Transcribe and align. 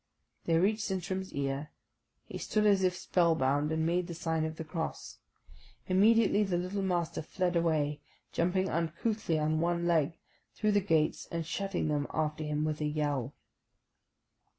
They 0.45 0.57
reached 0.57 0.81
Sintram's 0.81 1.31
ear; 1.31 1.69
he 2.25 2.39
stood 2.39 2.65
as 2.65 2.81
if 2.81 2.95
spellbound 2.95 3.71
and 3.71 3.85
made 3.85 4.07
the 4.07 4.15
Sign 4.15 4.45
of 4.45 4.55
the 4.55 4.63
Cross. 4.63 5.19
Immediately 5.85 6.41
the 6.41 6.57
little 6.57 6.81
master 6.81 7.21
fled 7.21 7.55
away, 7.55 7.99
jumping 8.31 8.67
uncouthly 8.67 9.37
on 9.37 9.59
one 9.59 9.85
leg, 9.85 10.17
through 10.55 10.71
the 10.71 10.81
gates 10.81 11.27
and 11.31 11.45
shutting 11.45 11.87
them 11.87 12.07
after 12.11 12.43
him 12.43 12.65
with 12.65 12.81
a 12.81 12.85
yell. 12.85 13.35